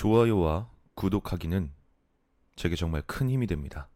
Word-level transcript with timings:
좋아요와 0.00 0.70
구독하기는 0.94 1.74
제게 2.56 2.74
정말 2.74 3.02
큰 3.02 3.28
힘이 3.28 3.46
됩니다. 3.46 3.90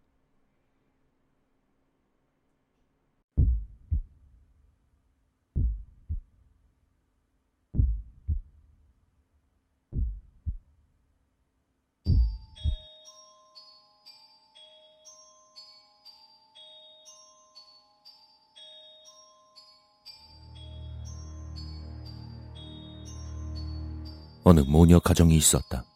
어느 24.44 24.60
모녀 24.60 24.98
가정이 24.98 25.34
있었다. 25.34 25.93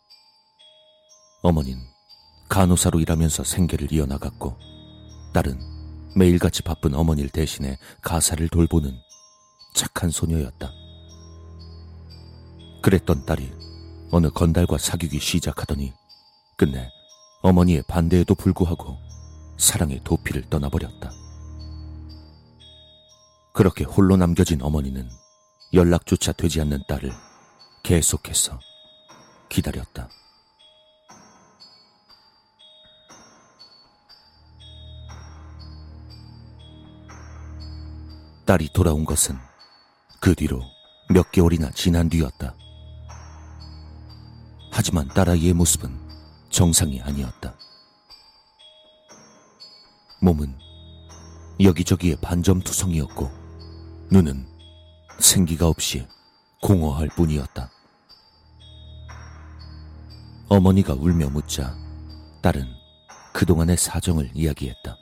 어머니는 1.43 1.83
간호사로 2.49 3.01
일하면서 3.01 3.45
생계를 3.45 3.93
이어나갔고, 3.93 4.57
딸은 5.33 5.59
매일같이 6.17 6.63
바쁜 6.63 6.95
어머니를 6.95 7.31
대신해 7.31 7.79
가사를 8.03 8.49
돌보는 8.49 8.99
착한 9.75 10.11
소녀였다. 10.11 10.73
그랬던 12.83 13.27
딸이 13.27 13.53
어느 14.11 14.31
건달과 14.31 14.79
사귀기 14.79 15.21
시작하더니 15.21 15.93
끝내 16.57 16.89
어머니의 17.43 17.83
반대에도 17.87 18.35
불구하고 18.35 18.97
사랑의 19.59 20.01
도피를 20.05 20.49
떠나버렸다. 20.49 21.13
그렇게 23.53 23.85
홀로 23.85 24.17
남겨진 24.17 24.63
어머니는 24.63 25.09
연락조차 25.73 26.33
되지 26.33 26.61
않는 26.63 26.83
딸을 26.89 27.13
계속해서 27.83 28.59
기다렸다. 29.49 30.09
딸이 38.49 38.71
돌아온 38.73 39.05
것은 39.05 39.37
그 40.21 40.35
뒤로 40.35 40.63
몇 41.11 41.31
개월이나 41.33 41.71
지난 41.73 42.09
뒤였다. 42.09 42.55
하지만 44.73 45.07
딸아이의 45.09 45.53
모습은 45.53 45.95
정상이 46.49 46.99
아니었다. 47.03 47.55
몸은 50.23 50.59
여기저기에 51.61 52.17
반점투성이었고 52.23 53.31
눈은 54.11 54.49
생기가 55.19 55.69
없이 55.69 56.09
공허할 56.63 57.09
뿐이었다. 57.09 57.71
어머니가 60.49 60.95
울며 60.95 61.29
묻자 61.29 61.77
딸은 62.41 62.67
그동안의 63.35 63.77
사정을 63.77 64.31
이야기했다. 64.33 64.97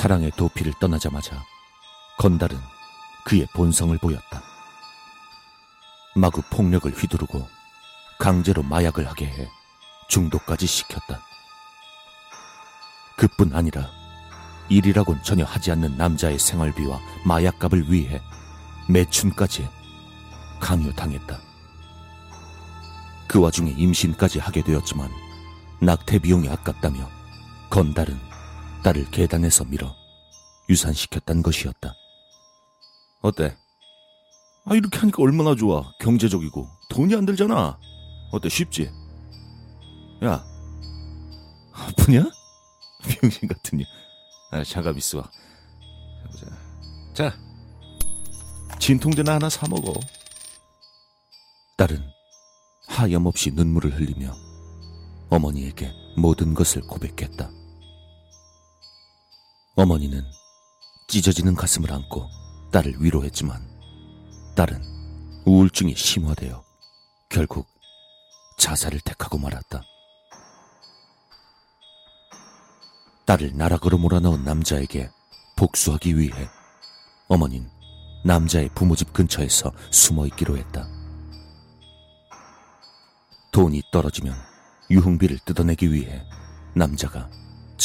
사랑의 0.00 0.30
도피를 0.30 0.72
떠나자마자 0.80 1.44
건달은 2.16 2.58
그의 3.26 3.46
본성을 3.52 3.98
보였다. 3.98 4.42
마구 6.16 6.40
폭력을 6.48 6.90
휘두르고 6.90 7.46
강제로 8.18 8.62
마약을 8.62 9.06
하게 9.06 9.26
해 9.26 9.50
중독까지 10.08 10.66
시켰다. 10.66 11.20
그뿐 13.18 13.54
아니라 13.54 13.90
일이라곤 14.70 15.22
전혀 15.22 15.44
하지 15.44 15.70
않는 15.72 15.98
남자의 15.98 16.38
생활비와 16.38 16.98
마약값을 17.26 17.92
위해 17.92 18.22
매춘까지 18.88 19.68
강요당했다. 20.60 21.38
그 23.28 23.38
와중에 23.38 23.70
임신까지 23.72 24.38
하게 24.38 24.62
되었지만 24.62 25.10
낙태 25.82 26.20
비용이 26.20 26.48
아깝다며 26.48 27.06
건달은 27.68 28.29
딸을 28.82 29.10
계단에서 29.10 29.64
밀어 29.64 29.94
유산시켰단 30.68 31.42
것이었다. 31.42 31.94
어때? 33.22 33.56
아, 34.64 34.74
이렇게 34.74 34.98
하니까 34.98 35.22
얼마나 35.22 35.54
좋아. 35.54 35.92
경제적이고. 36.00 36.68
돈이 36.90 37.14
안 37.14 37.26
들잖아. 37.26 37.78
어때? 38.30 38.48
쉽지? 38.48 38.90
야. 40.24 40.44
아프냐? 41.72 42.24
병신 43.20 43.48
같은 43.48 43.78
년. 43.78 43.86
아, 44.52 44.62
잠깐 44.64 44.96
있어. 44.96 45.22
보자. 46.30 46.46
자. 47.14 47.36
진통제나 48.78 49.34
하나 49.34 49.48
사 49.48 49.66
먹어. 49.68 49.92
딸은 51.76 52.02
하염없이 52.88 53.50
눈물을 53.52 53.94
흘리며 53.94 54.34
어머니에게 55.28 55.92
모든 56.16 56.54
것을 56.54 56.82
고백했다. 56.82 57.50
어머니는 59.76 60.24
찢어지는 61.08 61.54
가슴을 61.54 61.92
안고 61.92 62.28
딸을 62.72 62.96
위로했지만 62.98 63.68
딸은 64.56 64.82
우울증이 65.46 65.94
심화되어 65.94 66.62
결국 67.28 67.66
자살을 68.58 69.00
택하고 69.00 69.38
말았다. 69.38 69.82
딸을 73.26 73.56
나락으로 73.56 73.96
몰아넣은 73.98 74.44
남자에게 74.44 75.08
복수하기 75.56 76.18
위해 76.18 76.48
어머닌 77.28 77.70
남자의 78.24 78.68
부모집 78.74 79.12
근처에서 79.12 79.72
숨어 79.90 80.26
있기로 80.26 80.58
했다. 80.58 80.86
돈이 83.52 83.82
떨어지면 83.92 84.34
유흥비를 84.90 85.38
뜯어내기 85.44 85.92
위해 85.92 86.24
남자가 86.74 87.30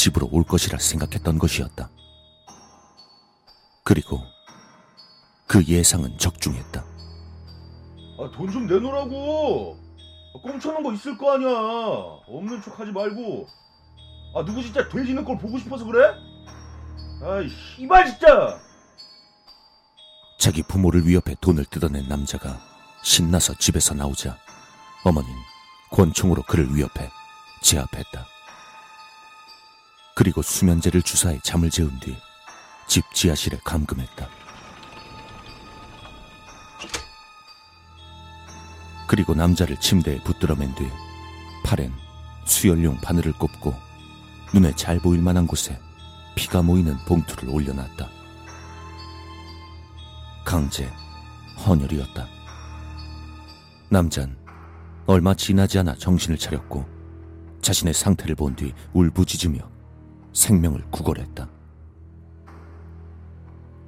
집으로 0.06 0.28
올 0.30 0.44
것이라 0.44 0.78
생각했던 0.78 1.38
것이었다. 1.38 1.90
그리고 3.82 4.22
그 5.48 5.64
예상은 5.64 6.16
적중했다. 6.18 6.84
아, 8.18 8.30
돈 8.32 8.50
좀 8.52 8.66
내놓으라고. 8.66 9.76
아, 10.34 10.40
꽁쳐놓은 10.42 10.82
거 10.84 10.92
있을 10.92 11.18
거 11.18 11.34
아니야. 11.34 11.48
없는 12.28 12.62
척 12.62 12.78
하지 12.78 12.92
말고. 12.92 13.46
아, 14.36 14.44
누구 14.44 14.62
진짜 14.62 14.88
돼지는 14.88 15.24
걸 15.24 15.38
보고 15.38 15.58
싶어서 15.58 15.84
그래? 15.84 16.14
아이, 17.22 17.48
씨발 17.48 18.06
진짜. 18.06 18.60
자기 20.38 20.62
부모를 20.62 21.06
위협해 21.06 21.34
돈을 21.40 21.64
뜯어낸 21.64 22.06
남자가 22.08 22.60
신나서 23.02 23.54
집에서 23.58 23.94
나오자 23.94 24.36
어머니는 25.04 25.34
권총으로 25.90 26.42
그를 26.42 26.72
위협해 26.74 27.10
제압했다. 27.62 28.35
그리고 30.16 30.42
수면제를 30.42 31.02
주사해 31.02 31.38
잠을 31.44 31.70
재운 31.70 32.00
뒤 32.00 32.16
집 32.88 33.04
지하실에 33.12 33.58
감금했다. 33.64 34.28
그리고 39.08 39.34
남자를 39.34 39.76
침대에 39.78 40.22
붙들어맨 40.22 40.74
뒤 40.76 40.88
팔엔 41.64 41.92
수혈용 42.44 42.98
바늘을 43.00 43.32
꼽고 43.32 43.74
눈에 44.54 44.72
잘 44.76 45.00
보일 45.00 45.20
만한 45.20 45.48
곳에 45.48 45.78
피가 46.36 46.62
모이는 46.62 46.96
봉투를 47.06 47.48
올려놨다. 47.48 48.08
강제 50.44 50.88
헌혈이었다. 51.66 52.28
남잔 53.88 54.36
얼마 55.06 55.34
지나지 55.34 55.80
않아 55.80 55.96
정신을 55.96 56.38
차렸고 56.38 56.86
자신의 57.62 57.94
상태를 57.94 58.36
본 58.36 58.54
뒤 58.54 58.72
울부짖으며 58.92 59.58
생명을 60.36 60.84
구걸했다. 60.90 61.48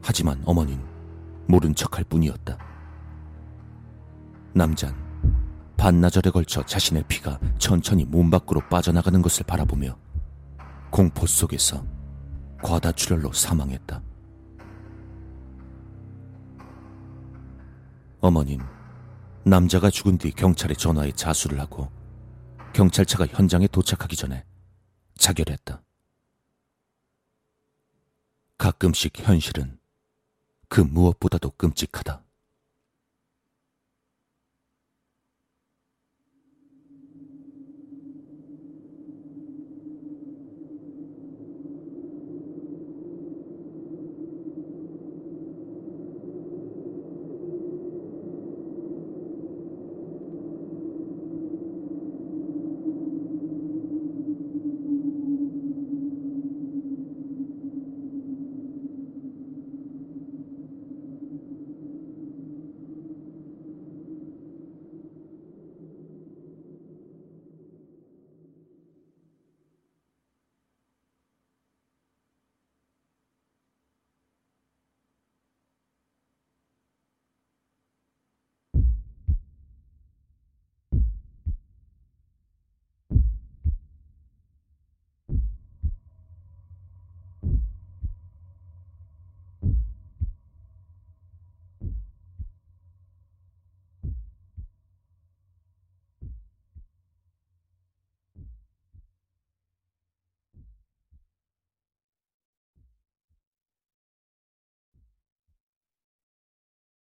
하지만 0.03 0.43
어머니는 0.47 0.83
모른 1.47 1.75
척할 1.75 2.05
뿐이었다. 2.05 2.59
남잔 4.55 4.97
반나절에 5.77 6.31
걸쳐 6.31 6.65
자신의 6.65 7.05
피가 7.07 7.39
천천히 7.59 8.05
몸 8.05 8.31
밖으로 8.31 8.61
빠져나가는 8.69 9.21
것을 9.21 9.45
바라보며 9.45 9.97
공포 10.91 11.27
속에서 11.27 11.85
과다출혈로 12.63 13.33
사망했다. 13.33 14.03
어머닌 18.21 18.61
남자가 19.45 19.91
죽은 19.91 20.19
뒤 20.19 20.33
경찰에 20.33 20.75
전화해 20.75 21.13
자수를 21.13 21.61
하고 21.61 21.91
경찰차가 22.73 23.27
현장에 23.27 23.69
도착하기 23.69 24.17
전에 24.17 24.45
자결했다. 25.17 25.83
가끔씩 28.69 29.21
현실은 29.21 29.79
그 30.69 30.83
무엇보다도 30.83 31.53
끔찍하다. 31.53 32.23